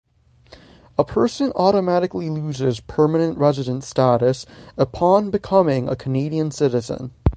[0.97, 7.11] A person automatically loses permanent residence status upon becoming a Canadian citizen.